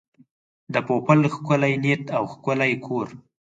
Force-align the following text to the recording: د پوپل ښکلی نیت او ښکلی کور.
د 0.73 0.75
پوپل 0.87 1.19
ښکلی 1.33 1.73
نیت 1.83 2.03
او 2.17 2.23
ښکلی 2.33 2.73
کور. 2.85 3.07